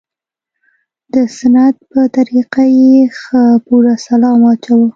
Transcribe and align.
د 1.13 1.15
سنت 1.37 1.75
په 1.91 2.01
طريقه 2.17 2.63
يې 2.79 2.95
ښه 3.19 3.41
پوره 3.65 3.93
سلام 4.07 4.37
واچاوه. 4.43 4.87